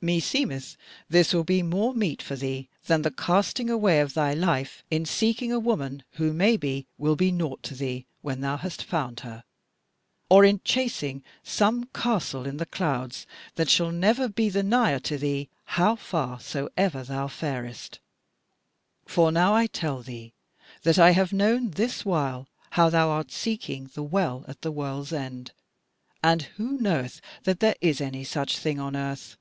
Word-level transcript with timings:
Meseemeth 0.00 0.76
this 1.08 1.34
will 1.34 1.42
be 1.42 1.60
more 1.60 1.92
meet 1.92 2.22
for 2.22 2.36
thee 2.36 2.68
than 2.86 3.02
the 3.02 3.10
casting 3.10 3.68
away 3.68 3.98
of 3.98 4.14
thy 4.14 4.32
life 4.32 4.84
in 4.92 5.04
seeking 5.04 5.50
a 5.50 5.58
woman, 5.58 6.04
who 6.12 6.32
maybe 6.32 6.86
will 6.98 7.16
be 7.16 7.32
naught 7.32 7.64
to 7.64 7.74
thee 7.74 8.06
when 8.22 8.40
thou 8.40 8.56
hast 8.56 8.84
found 8.84 9.18
her; 9.26 9.42
or 10.30 10.44
in 10.44 10.60
chasing 10.64 11.24
some 11.42 11.82
castle 11.92 12.46
in 12.46 12.58
the 12.58 12.64
clouds, 12.66 13.26
that 13.56 13.68
shall 13.68 13.90
be 13.90 13.96
never 13.96 14.28
the 14.28 14.62
nigher 14.62 15.00
to 15.02 15.18
thee, 15.18 15.48
how 15.64 15.96
far 15.96 16.38
soever 16.38 17.02
thou 17.02 17.26
farest. 17.26 17.98
For 19.04 19.32
now 19.32 19.52
I 19.52 19.66
tell 19.66 20.02
thee 20.02 20.32
that 20.84 21.00
I 21.00 21.10
have 21.10 21.32
known 21.32 21.72
this 21.72 22.04
while 22.04 22.46
how 22.70 22.88
thou 22.88 23.08
art 23.08 23.32
seeking 23.32 23.90
the 23.94 24.04
Well 24.04 24.44
at 24.46 24.62
the 24.62 24.70
World's 24.70 25.12
End; 25.12 25.50
and 26.22 26.42
who 26.42 26.78
knoweth 26.78 27.20
that 27.42 27.58
there 27.58 27.74
is 27.80 28.00
any 28.00 28.22
such 28.22 28.58
thing 28.58 28.78
on 28.78 28.92
the 28.92 28.98
earth? 29.00 29.36